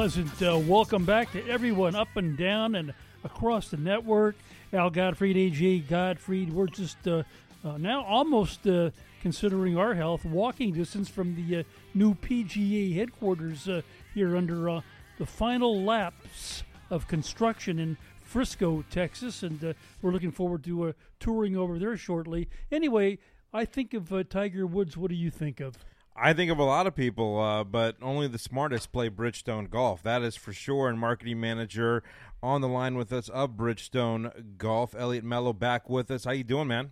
[0.00, 4.34] pleasant uh, welcome back to everyone up and down and across the network.
[4.72, 7.22] Al Gottfried, AJ Gottfried, we're just uh,
[7.62, 13.68] uh, now almost uh, considering our health walking distance from the uh, new PGA headquarters
[13.68, 13.82] uh,
[14.14, 14.82] here under
[15.18, 21.78] the final laps of construction in Frisco, Texas, and we're looking forward to touring over
[21.78, 22.48] there shortly.
[22.72, 23.18] Anyway,
[23.52, 24.96] I think of Tiger Woods.
[24.96, 25.76] What do you think of?
[26.16, 30.02] I think of a lot of people, uh, but only the smartest play Bridgestone Golf.
[30.02, 30.88] That is for sure.
[30.88, 32.02] And marketing manager
[32.42, 36.24] on the line with us of Bridgestone Golf, Elliot Mello, back with us.
[36.24, 36.90] How you doing, man?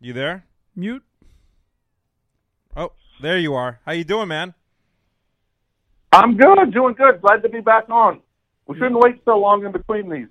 [0.00, 0.46] You there?
[0.76, 1.02] Mute.
[2.76, 3.80] Oh, there you are.
[3.86, 4.54] How you doing, man?
[6.12, 7.20] I'm good, doing good.
[7.20, 8.20] Glad to be back on.
[8.66, 10.28] We shouldn't wait so long in between these.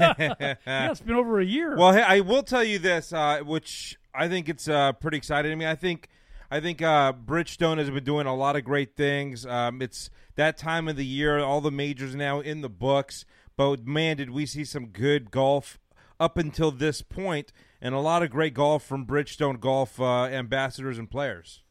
[0.00, 1.76] Yeah, it's been over a year.
[1.76, 5.52] Well, hey, I will tell you this, uh, which I think it's uh, pretty exciting.
[5.52, 6.08] I mean, I think
[6.50, 9.46] I think uh, Bridgestone has been doing a lot of great things.
[9.46, 13.24] Um, it's that time of the year, all the majors now in the books.
[13.56, 15.78] But man, did we see some good golf
[16.18, 20.98] up until this point, and a lot of great golf from Bridgestone Golf uh, ambassadors
[20.98, 21.62] and players.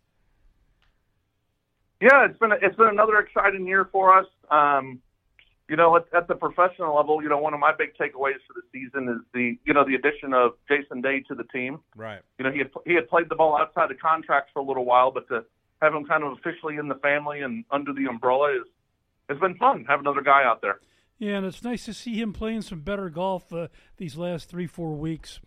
[2.01, 4.25] Yeah, it's been a, it's been another exciting year for us.
[4.49, 4.99] Um,
[5.71, 8.53] you know, at, at the professional level, you know, one of my big takeaways for
[8.53, 11.79] the season is the, you know, the addition of Jason Day to the team.
[11.95, 12.19] Right.
[12.37, 14.83] You know, he had he had played the ball outside the contracts for a little
[14.83, 15.45] while, but to
[15.81, 18.67] have him kind of officially in the family and under the umbrella is
[19.29, 19.85] has been fun.
[19.87, 20.81] Have another guy out there.
[21.17, 24.67] Yeah, and it's nice to see him playing some better golf uh, these last three
[24.67, 25.39] four weeks.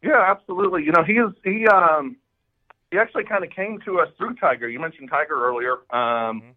[0.00, 0.84] Yeah, absolutely.
[0.84, 2.18] You know, he is he um
[2.92, 4.68] he actually kind of came to us through Tiger.
[4.68, 5.72] You mentioned Tiger earlier.
[5.90, 6.50] Um, mm-hmm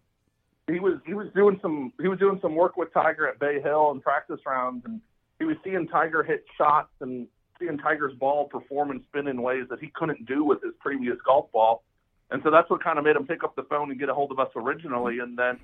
[0.68, 3.60] he was he was doing some he was doing some work with Tiger at Bay
[3.60, 5.00] Hill and practice rounds, and
[5.38, 7.26] he was seeing Tiger hit shots and
[7.58, 11.16] seeing Tiger's ball perform and spin in ways that he couldn't do with his previous
[11.24, 11.82] golf ball,
[12.30, 14.14] and so that's what kind of made him pick up the phone and get a
[14.14, 15.58] hold of us originally, and then.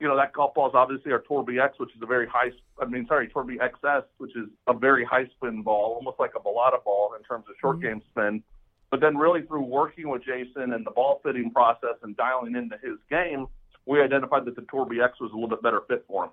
[0.00, 2.50] You know that golf ball is obviously our Tour BX, which is a very high.
[2.80, 6.40] I mean, sorry, Tour BXS, which is a very high spin ball, almost like a
[6.40, 7.86] balata ball in terms of short mm-hmm.
[7.86, 8.42] game spin.
[8.90, 12.78] But then, really through working with Jason and the ball fitting process and dialing into
[12.82, 13.46] his game,
[13.86, 16.30] we identified that the Tour BX was a little bit better fit for him.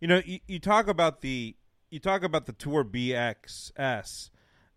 [0.00, 1.56] You know, you, you talk about the
[1.90, 4.30] you talk about the Tour BXS,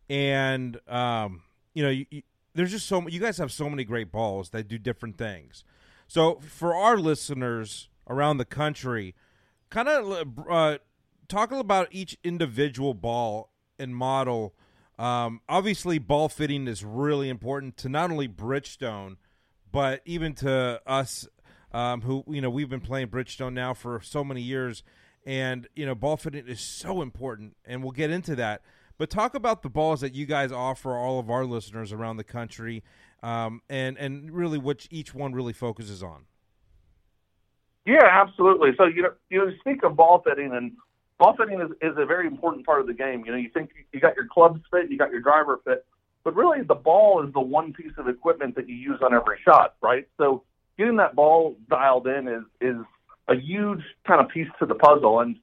[0.10, 2.22] and um, you know, you, you,
[2.54, 5.64] there's just so you guys have so many great balls that do different things.
[6.08, 9.16] So for our listeners around the country,
[9.70, 10.78] kind of uh,
[11.28, 14.56] talk about each individual ball and model.
[14.98, 19.18] Um, obviously, ball fitting is really important to not only Bridgestone,
[19.72, 21.28] but even to us
[21.72, 24.84] um, who you know we've been playing Bridgestone now for so many years,
[25.26, 28.62] and you know ball fitting is so important, and we'll get into that.
[28.98, 32.24] But talk about the balls that you guys offer all of our listeners around the
[32.24, 32.84] country,
[33.24, 36.26] um, and and really what each one really focuses on.
[37.86, 38.72] Yeah, absolutely.
[38.78, 40.74] So you know you speak of ball fitting, and
[41.18, 43.24] ball fitting is, is a very important part of the game.
[43.26, 45.86] You know, you think you got your clubs fit, you got your driver fit,
[46.24, 49.38] but really the ball is the one piece of equipment that you use on every
[49.46, 50.08] shot, right?
[50.18, 50.44] So
[50.80, 52.78] getting that ball dialed in is is
[53.28, 55.20] a huge kind of piece to the puzzle.
[55.20, 55.36] And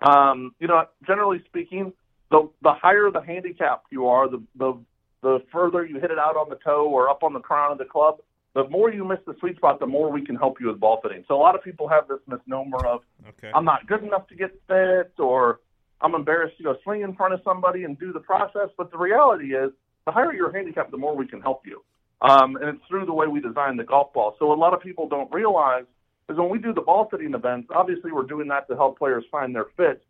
[0.00, 1.92] um, you know, generally speaking,
[2.30, 4.78] the the higher the handicap you are, the the
[5.22, 7.78] the further you hit it out on the toe or up on the crown of
[7.78, 8.18] the club,
[8.54, 11.00] the more you miss the sweet spot, the more we can help you with ball
[11.02, 11.24] fitting.
[11.26, 13.50] So a lot of people have this misnomer of okay.
[13.52, 15.60] I'm not good enough to get fit or
[16.00, 18.68] I'm embarrassed to go swing in front of somebody and do the process.
[18.78, 19.70] But the reality is,
[20.06, 21.82] the higher your handicap, the more we can help you.
[22.22, 24.36] Um, and it's through the way we design the golf ball.
[24.38, 25.84] So a lot of people don't realize
[26.28, 29.24] is when we do the ball fitting events, obviously we're doing that to help players
[29.30, 30.02] find their fit.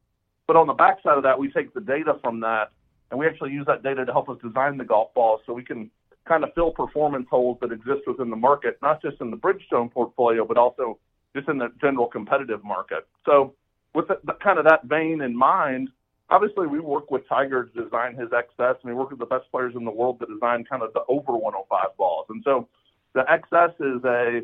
[0.46, 2.70] But on the backside of that, we take the data from that
[3.10, 5.64] and we actually use that data to help us design the golf ball so we
[5.64, 5.90] can
[6.26, 9.92] kind of fill performance holes that exist within the market, not just in the Bridgestone
[9.92, 10.98] portfolio, but also
[11.36, 13.06] just in the general competitive market.
[13.26, 13.54] So
[13.94, 15.90] with the, the, kind of that vein in mind,
[16.30, 19.50] obviously we work with Tiger to design his XS, and we work with the best
[19.50, 22.26] players in the world to design kind of the over 105 balls.
[22.28, 22.68] And so
[23.14, 24.42] the XS is a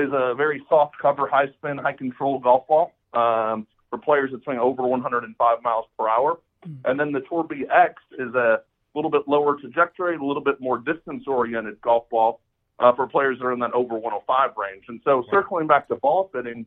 [0.00, 4.42] is a very soft cover, high spin, high control golf ball um, for players that
[4.44, 6.38] swing over 105 miles per hour.
[6.66, 6.90] Mm-hmm.
[6.90, 8.60] And then the Tour BX is a
[8.94, 12.40] little bit lower trajectory, a little bit more distance oriented golf ball
[12.78, 14.84] uh, for players that are in that over 105 range.
[14.88, 16.66] And so circling back to ball fitting,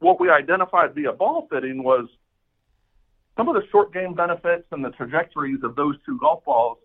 [0.00, 2.08] what we identified via ball fitting was
[3.36, 6.78] some of the short game benefits and the trajectories of those two golf balls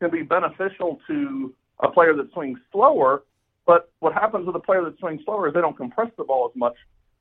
[0.00, 3.24] can be beneficial to a player that swings slower.
[3.66, 6.50] But what happens with a player that swings slower is they don't compress the ball
[6.52, 6.74] as much,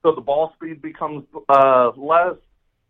[0.03, 2.35] so the ball speed becomes uh, less,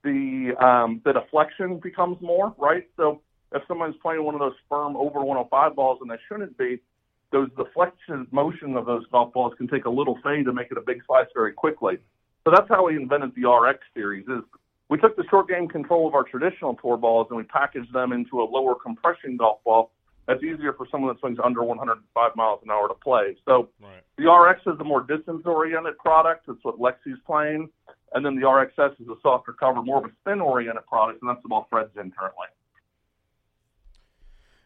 [0.03, 2.87] the um, the deflection becomes more, right?
[2.95, 6.79] So if someone's playing one of those firm over 105 balls and they shouldn't be,
[7.31, 10.71] those the flexion motion of those golf balls can take a little fade to make
[10.71, 11.97] it a big slice very quickly.
[12.45, 14.25] So that's how we invented the RX series.
[14.27, 14.43] Is
[14.89, 18.11] we took the short game control of our traditional tour balls and we packaged them
[18.13, 19.91] into a lower compression golf ball
[20.27, 23.37] that's easier for someone that swings under 105 miles an hour to play.
[23.45, 24.03] So right.
[24.17, 26.47] the RX is a more distance oriented product.
[26.47, 27.69] That's what Lexi's playing.
[28.13, 31.29] And then the RXS is a softer cover, more of a spin oriented product, and
[31.29, 32.47] that's the ball Fred's in currently.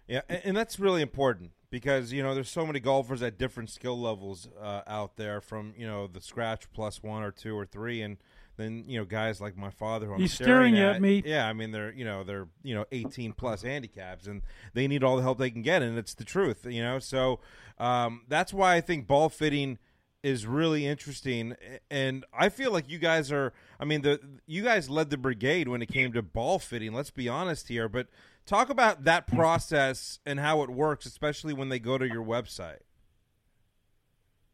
[0.07, 3.99] Yeah, and that's really important because you know there's so many golfers at different skill
[3.99, 8.01] levels uh, out there, from you know the scratch plus one or two or three,
[8.01, 8.17] and
[8.57, 11.23] then you know guys like my father who I'm He's staring, at, at, me.
[11.25, 14.41] Yeah, I mean they're you know they're you know 18 plus handicaps and
[14.73, 16.99] they need all the help they can get, and it's the truth, you know.
[16.99, 17.39] So
[17.77, 19.79] um, that's why I think ball fitting
[20.23, 21.55] is really interesting,
[21.89, 23.53] and I feel like you guys are.
[23.79, 26.93] I mean, the you guys led the brigade when it came to ball fitting.
[26.93, 28.07] Let's be honest here, but
[28.45, 32.81] talk about that process and how it works, especially when they go to your website.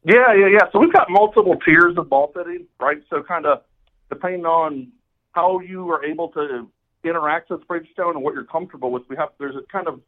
[0.03, 0.71] Yeah, yeah, yeah.
[0.71, 3.01] So we've got multiple tiers of ball fitting, right?
[3.09, 3.63] So kind of
[4.09, 4.91] depending on
[5.33, 6.67] how you are able to
[7.03, 10.01] interact with Bridgestone and what you're comfortable with, we have there's a kind of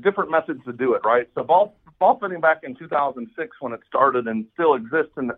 [0.00, 1.28] different methods to do it, right?
[1.34, 5.30] So ball ball fitting back in 2006 when it started and still exists in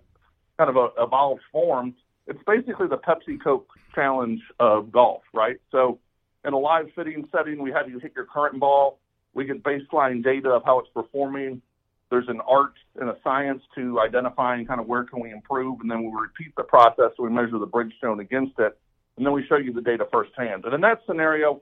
[0.58, 1.94] kind of a evolved form.
[2.26, 5.56] It's basically the Pepsi Coke challenge of golf, right?
[5.70, 5.98] So
[6.44, 8.98] in a live fitting setting, we had you hit your current ball.
[9.34, 11.60] We get baseline data of how it's performing
[12.14, 15.90] there's an art and a science to identifying kind of where can we improve, and
[15.90, 17.10] then we repeat the process.
[17.16, 18.78] So we measure the Bridgestone against it,
[19.16, 20.64] and then we show you the data firsthand.
[20.64, 21.60] And in that scenario,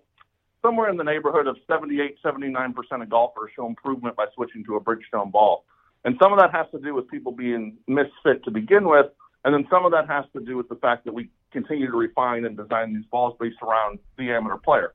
[0.60, 4.81] somewhere in the neighborhood of 78, 79% of golfers show improvement by switching to a
[4.81, 5.64] Bridgestone ball.
[6.04, 9.06] And some of that has to do with people being misfit to begin with,
[9.46, 11.96] and then some of that has to do with the fact that we continue to
[11.96, 14.93] refine and design these balls based around the amateur player.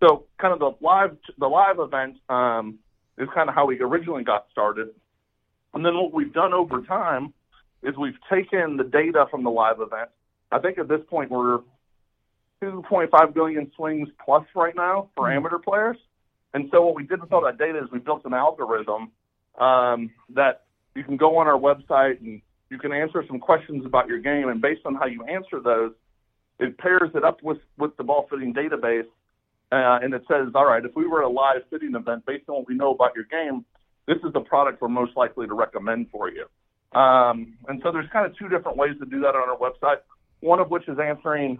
[0.00, 2.78] So, kind of the live the live event um,
[3.18, 4.88] is kind of how we originally got started.
[5.72, 7.32] And then what we've done over time
[7.82, 10.10] is we've taken the data from the live event.
[10.50, 11.60] I think at this point we're
[12.62, 15.38] 2.5 billion swings plus right now for mm-hmm.
[15.38, 15.96] amateur players.
[16.54, 19.10] And so what we did with all that data is we built an algorithm
[19.58, 20.62] um, that
[20.94, 22.40] you can go on our website and
[22.70, 24.48] you can answer some questions about your game.
[24.48, 25.92] And based on how you answer those,
[26.60, 29.06] it pairs it up with, with the ball fitting database
[29.72, 32.44] uh, and it says, all right, if we were at a live fitting event, based
[32.48, 33.64] on what we know about your game,
[34.06, 36.46] this is the product we're most likely to recommend for you.
[36.98, 39.98] Um, and so there's kind of two different ways to do that on our website.
[40.40, 41.58] One of which is answering,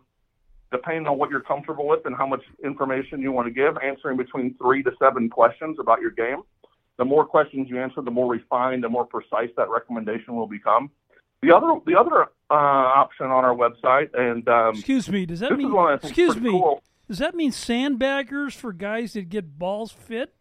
[0.71, 4.17] depending on what you're comfortable with and how much information you want to give, answering
[4.17, 6.43] between three to seven questions about your game.
[6.99, 10.91] The more questions you answer, the more refined the more precise that recommendation will become.
[11.43, 15.51] The other, the other uh, option on our website, and um, excuse me, does that
[15.57, 15.75] mean?
[16.03, 16.51] Excuse me.
[16.51, 16.83] Cool.
[17.09, 20.35] Does that mean sandbaggers for guys that get balls fit?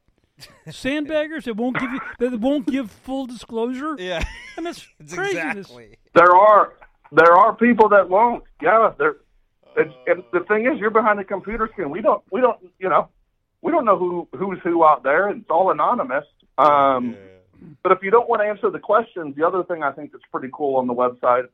[0.68, 3.96] Sandbaggers that won't give you that won't give full disclosure.
[4.00, 4.24] Yeah,
[4.58, 5.70] and that's craziness.
[5.70, 5.98] Exactly.
[6.16, 6.74] There are
[7.12, 8.44] there are people that won't.
[8.62, 9.18] Yeah, there.
[9.78, 11.90] Uh, and the thing is, you're behind the computer screen.
[11.90, 13.10] We don't we don't you know
[13.62, 15.30] we don't know who who's who out there.
[15.30, 16.26] It's all anonymous.
[16.58, 17.18] Um, yeah.
[17.82, 20.24] But if you don't want to answer the questions, the other thing I think that's
[20.32, 21.48] pretty cool on the website,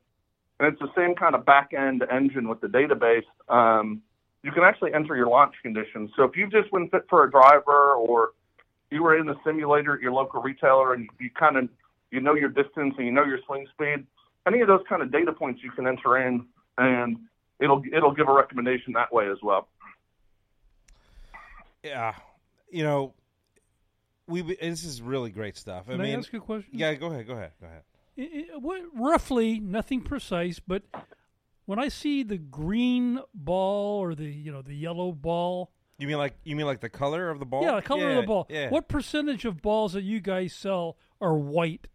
[0.58, 3.24] and it's the same kind of back end engine with the database.
[3.48, 4.02] Um,
[4.42, 6.10] you can actually enter your launch conditions.
[6.16, 8.30] So if you just went fit for a driver or
[8.90, 11.68] you were in the simulator at your local retailer and you kind of
[12.10, 14.06] you know your distance and you know your swing speed,
[14.46, 16.44] any of those kind of data points you can enter in
[16.78, 17.18] and
[17.60, 19.68] it'll it'll give a recommendation that way as well.
[21.82, 22.14] Yeah,
[22.70, 23.14] you know,
[24.26, 25.84] we this is really great stuff.
[25.88, 26.70] I Can mean, I ask you a question?
[26.72, 27.26] Yeah, go ahead.
[27.26, 27.52] Go ahead.
[27.60, 27.82] Go ahead.
[28.16, 30.82] It, it, what, roughly, nothing precise, but
[31.70, 35.70] when I see the green ball or the you know the yellow ball.
[35.98, 37.62] You mean like you mean like the color of the ball?
[37.62, 38.48] Yeah, the color yeah, of the ball.
[38.50, 38.70] Yeah.
[38.70, 41.86] What percentage of balls that you guys sell are white?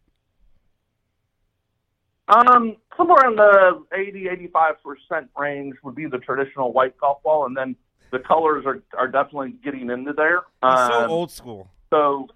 [2.28, 7.44] Um, somewhere in the 80, 85 percent range would be the traditional white golf ball,
[7.44, 7.76] and then
[8.12, 10.44] the colors are are definitely getting into there.
[10.62, 11.68] Um, so old school.
[11.90, 12.28] So,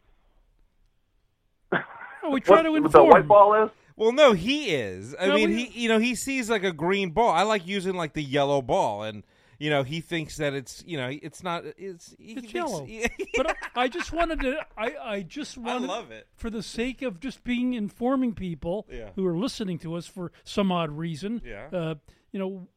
[2.31, 2.93] we try to inform.
[2.93, 3.71] The white ball is.
[4.01, 5.15] Well, no, he is.
[5.21, 7.29] I No, mean, we- he you know he sees like a green ball.
[7.29, 9.25] I like using like the yellow ball, and
[9.59, 12.87] you know he thinks that it's you know it's not it's he It's thinks- yellow.
[13.37, 14.57] But I, I just wanted to.
[14.79, 16.27] I, I just I wanted love it.
[16.35, 19.11] for the sake of just being informing people Yeah.
[19.17, 21.43] who are listening to us for some odd reason.
[21.45, 21.67] Yeah.
[21.71, 21.95] Uh,
[22.33, 22.69] you know,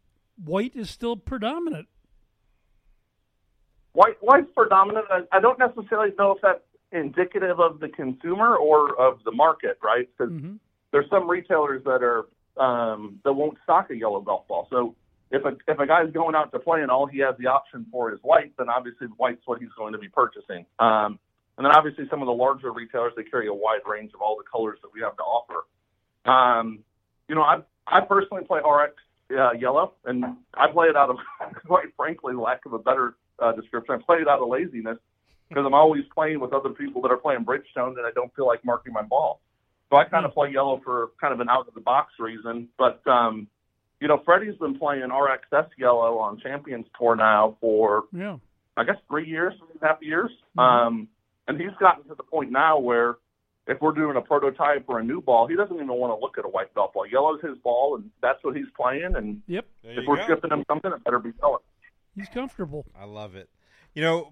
[0.43, 1.87] white is still predominant.
[3.93, 5.05] White white's predominant.
[5.09, 6.59] I, I don't necessarily know if that's
[6.91, 10.09] indicative of the consumer or of the market, right?
[10.17, 10.59] Because Mhm.
[10.93, 14.67] There's some retailers that are um, that won't stock a yellow golf ball.
[14.69, 14.95] So
[15.31, 17.85] if a if a guy's going out to play and all he has the option
[17.91, 20.65] for is white, then obviously white's what he's going to be purchasing.
[20.79, 21.19] Um,
[21.57, 24.37] And then obviously some of the larger retailers they carry a wide range of all
[24.37, 25.65] the colors that we have to offer.
[26.25, 26.79] Um,
[27.27, 28.93] you know, I I personally play RX
[29.31, 30.23] uh, yellow, and
[30.53, 31.17] I play it out of
[31.65, 33.95] quite frankly lack of a better uh, description.
[33.95, 34.99] I play it out of laziness
[35.49, 38.45] because I'm always playing with other people that are playing Bridgestone, and I don't feel
[38.47, 39.41] like marking my ball.
[39.93, 42.67] So I kind of play yellow for kind of an out of the box reason.
[42.79, 43.47] But um,
[44.01, 48.37] you know, Freddie's been playing RXS yellow on Champions Tour now for Yeah.
[48.75, 50.31] I guess three years, three and a half years.
[50.57, 50.61] Mhm.
[50.63, 51.07] Um,
[51.47, 53.17] and he's gotten to the point now where
[53.67, 56.37] if we're doing a prototype or a new ball, he doesn't even want to look
[56.39, 57.05] at a white golf ball.
[57.05, 59.15] Yellow's his ball, and that's what he's playing.
[59.15, 59.65] And Yep.
[59.83, 60.25] If we're go.
[60.27, 61.61] shipping him something, it better be yellow.
[62.15, 62.85] He's comfortable.
[62.99, 63.47] I love it.
[63.93, 64.31] You know,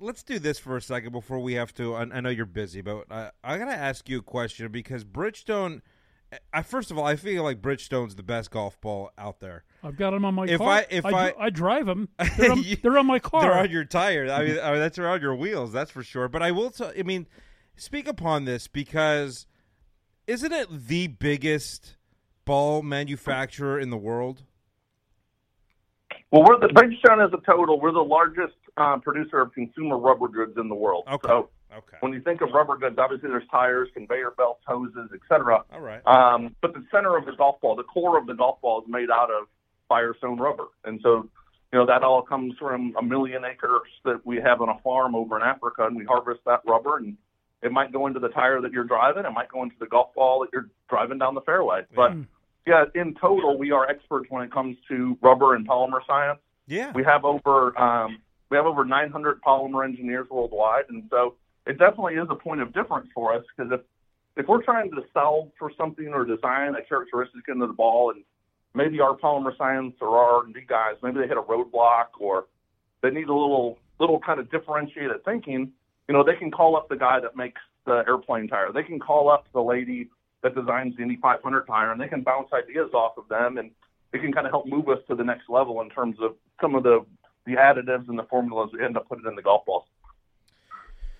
[0.00, 1.94] let's do this for a second before we have to.
[1.94, 5.82] I, I know you're busy, but I, I gotta ask you a question because Bridgestone.
[6.52, 9.64] I first of all, I feel like Bridgestone's the best golf ball out there.
[9.82, 10.68] I've got them on my If car.
[10.68, 12.08] I- if dr- I- I drive them.
[12.38, 13.40] They're on, You- they're on my car.
[13.42, 14.30] They're on your tire.
[14.30, 15.72] I mean, I mean, that's around your wheels.
[15.72, 16.28] That's for sure.
[16.28, 16.70] But I will.
[16.70, 17.26] T- I mean,
[17.74, 19.46] speak upon this because
[20.28, 21.96] isn't it the biggest
[22.44, 24.44] ball manufacturer in the world?
[26.30, 27.80] Well, we're the Bridgestone as a total.
[27.80, 31.04] We're the largest uh, producer of consumer rubber goods in the world.
[31.10, 31.28] Okay.
[31.28, 31.96] So Okay.
[32.00, 35.62] when you think of rubber goods, obviously there's tires, conveyor belts, hoses, etc.
[35.72, 36.04] All right.
[36.06, 38.88] Um, but the center of the golf ball, the core of the golf ball, is
[38.88, 39.46] made out of
[39.88, 41.28] Firestone rubber, and so
[41.72, 45.14] you know that all comes from a million acres that we have on a farm
[45.14, 47.16] over in Africa, and we harvest that rubber, and
[47.62, 50.14] it might go into the tire that you're driving, it might go into the golf
[50.14, 51.82] ball that you're driving down the fairway.
[51.94, 52.12] But
[52.66, 56.40] yeah, in total, we are experts when it comes to rubber and polymer science.
[56.66, 56.92] Yeah.
[56.94, 58.18] We have over um,
[58.50, 61.34] we have over 900 polymer engineers worldwide, and so
[61.66, 63.80] it definitely is a point of difference for us because if
[64.36, 68.22] if we're trying to solve for something or design a characteristic into the ball, and
[68.74, 72.46] maybe our polymer science or our R&D guys maybe they hit a roadblock or
[73.02, 75.72] they need a little little kind of differentiated thinking,
[76.08, 78.72] you know, they can call up the guy that makes the airplane tire.
[78.72, 80.08] They can call up the lady
[80.42, 83.70] that designs the Indy 500 tire, and they can bounce ideas off of them, and
[84.12, 86.74] it can kind of help move us to the next level in terms of some
[86.74, 87.04] of the
[87.46, 89.84] the additives and the formulas we end up putting in the golf balls.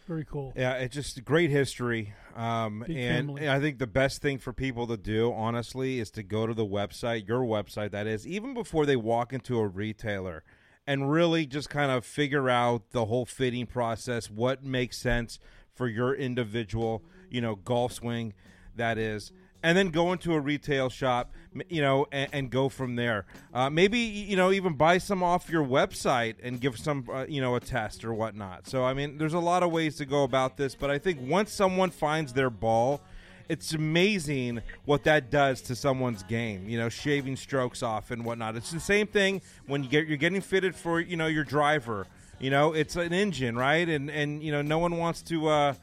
[0.07, 0.53] Very cool.
[0.57, 2.15] Yeah, it's just great history.
[2.35, 3.49] Um, Big and family.
[3.49, 6.67] I think the best thing for people to do, honestly, is to go to the
[6.67, 10.43] website, your website, that is, even before they walk into a retailer,
[10.87, 15.39] and really just kind of figure out the whole fitting process, what makes sense
[15.73, 18.35] for your individual, you know, golf swing,
[18.77, 19.33] that is.
[19.62, 21.35] And then go into a retail shop,
[21.69, 23.27] you know, and, and go from there.
[23.53, 27.43] Uh, maybe you know even buy some off your website and give some, uh, you
[27.43, 28.67] know, a test or whatnot.
[28.67, 31.19] So I mean, there's a lot of ways to go about this, but I think
[31.21, 33.03] once someone finds their ball,
[33.50, 36.69] it's amazing what that does to someone's game.
[36.69, 38.57] You know, shaving strokes off and whatnot.
[38.57, 42.07] It's the same thing when you get you're getting fitted for you know your driver.
[42.39, 43.89] You know, it's an engine, right?
[43.89, 45.49] And and you know, no one wants to.
[45.49, 45.75] Uh,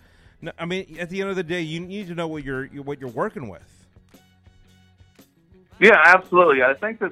[0.42, 2.66] no, I mean, at the end of the day, you need to know what you're
[2.68, 3.64] what you're working with.
[5.80, 6.64] Yeah, absolutely.
[6.64, 7.12] I think that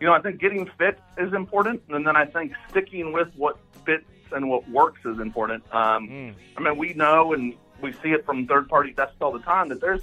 [0.00, 3.58] you know, I think getting fit is important, and then I think sticking with what
[3.84, 5.62] fits and what works is important.
[5.72, 6.34] Um, Mm.
[6.56, 9.80] I mean, we know and we see it from third-party tests all the time that
[9.80, 10.02] there's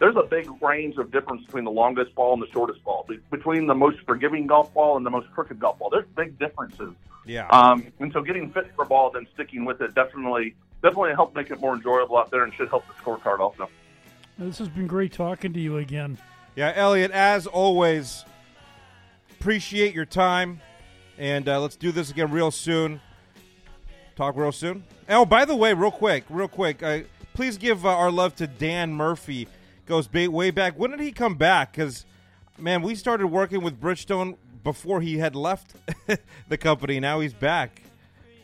[0.00, 3.18] there's a big range of difference between the longest ball and the shortest ball, Be-
[3.32, 5.90] between the most forgiving golf ball and the most crooked golf ball.
[5.90, 6.94] There's big differences.
[7.26, 7.48] Yeah.
[7.48, 11.34] Um, and so getting fit for a ball, then sticking with it, definitely definitely help
[11.34, 13.68] make it more enjoyable out there, and should help the scorecard also.
[14.38, 16.18] This has been great talking to you again.
[16.54, 18.24] Yeah, Elliot, as always,
[19.32, 20.60] appreciate your time,
[21.16, 23.00] and uh, let's do this again real soon.
[24.16, 24.84] Talk real soon.
[25.08, 27.00] Oh, by the way, real quick, real quick, uh,
[27.34, 29.48] please give uh, our love to Dan Murphy.
[29.86, 30.78] Goes ba- way back.
[30.78, 31.72] When did he come back?
[31.72, 32.04] Because,
[32.58, 35.74] man, we started working with Bridgestone before he had left
[36.48, 37.00] the company.
[37.00, 37.82] Now he's back.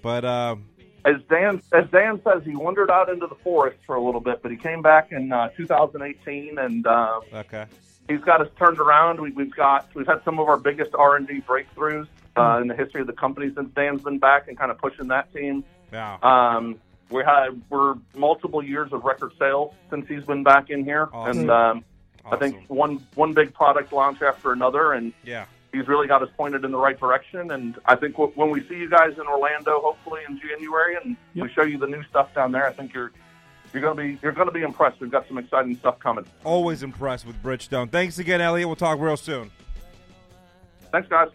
[0.00, 0.56] But uh,
[1.04, 4.40] as Dan as Dan says, he wandered out into the forest for a little bit,
[4.42, 7.66] but he came back in uh, 2018, and uh, okay,
[8.08, 9.20] he's got us turned around.
[9.20, 12.06] We, we've got we've had some of our biggest R and D breakthroughs
[12.36, 15.08] uh, in the history of the company since Dan's been back, and kind of pushing
[15.08, 15.64] that team.
[15.92, 16.80] wow, Um,
[17.10, 21.40] we had we're multiple years of record sales since he's been back in here, Awesome.
[21.40, 21.84] and um,
[22.24, 26.28] I think one one big product launch after another, and yeah, he's really got us
[26.36, 27.50] pointed in the right direction.
[27.50, 31.16] And I think w- when we see you guys in Orlando, hopefully in January, and
[31.34, 31.46] Yep.
[31.46, 33.12] we show you the new stuff down there, I think you're
[33.72, 35.00] you're gonna be you're gonna be impressed.
[35.00, 36.24] We've got some exciting stuff coming.
[36.44, 37.90] always impressed with Bridgestone.
[37.90, 38.68] Thanks again, Elliot.
[38.68, 39.50] We'll talk real soon.
[40.92, 41.28] Thanks, guys.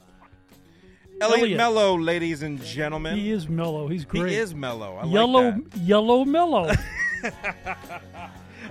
[1.22, 1.58] Elliot, Elliot.
[1.58, 3.18] Mello, ladies and gentlemen.
[3.18, 3.90] He is mellow.
[3.90, 4.30] He's great.
[4.30, 4.96] He is mellow.
[4.96, 5.78] I yellow, like that.
[5.80, 6.72] yellow mellow.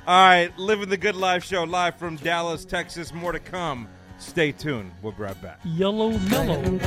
[0.06, 3.12] All right, living the good life show live from Dallas, Texas.
[3.12, 3.87] More to come.
[4.18, 4.92] Stay tuned.
[5.02, 5.60] We'll be right back.
[5.64, 6.78] yellow mellow.